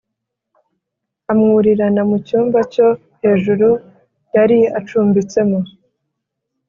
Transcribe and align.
amwurirana 1.31 2.01
mu 2.09 2.17
cyumba 2.27 2.59
cyo 2.73 2.87
hejuru 3.21 3.67
yari 4.35 4.59
acumbitsemo 4.77 5.59